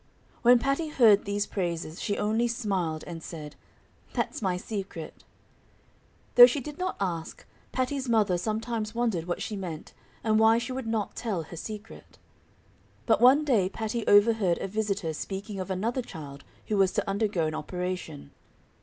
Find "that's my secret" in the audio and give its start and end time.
4.13-5.23